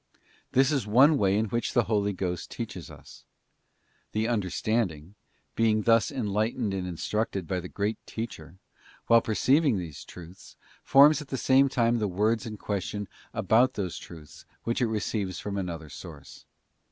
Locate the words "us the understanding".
2.89-5.13